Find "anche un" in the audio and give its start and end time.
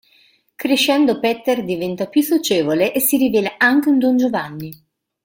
3.59-3.99